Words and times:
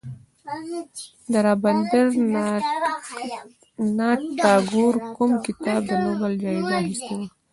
د 1.31 1.33
رابندر 1.47 2.05
ناته 3.97 4.27
ټاګور 4.41 4.93
کوم 5.15 5.31
کتاب 5.45 5.81
د 5.89 5.91
نوبل 6.03 6.33
جایزه 6.43 6.73
اخیستې 6.81 7.13
وه. 7.17 7.27